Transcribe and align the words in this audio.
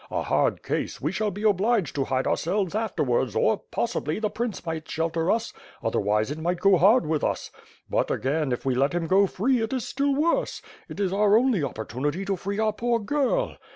A 0.09 0.23
hard 0.23 0.63
case; 0.63 0.99
we 0.99 1.11
shall 1.11 1.29
be 1.29 1.43
obliged 1.43 1.93
to 1.93 2.05
hide 2.05 2.25
our 2.25 2.35
selves 2.35 2.73
afterwards 2.73 3.35
or, 3.35 3.61
possibly, 3.69 4.17
the 4.17 4.31
Prince 4.31 4.65
might 4.65 4.89
shelter 4.89 5.29
us; 5.29 5.53
otherwise 5.83 6.31
it 6.31 6.39
might 6.39 6.59
go 6.59 6.77
hard 6.79 7.05
with 7.05 7.23
us. 7.23 7.51
But, 7.87 8.09
again, 8.09 8.51
if 8.51 8.65
we 8.65 8.73
let 8.73 8.93
him 8.93 9.05
go 9.05 9.27
free 9.27 9.61
it 9.61 9.73
is 9.73 9.87
still 9.87 10.15
worse. 10.15 10.63
It 10.89 10.99
is 10.99 11.13
our 11.13 11.37
only 11.37 11.61
opportunity 11.61 12.25
to 12.25 12.35
free 12.35 12.57
our 12.57 12.73
poor 12.73 12.97
girl. 12.97 13.57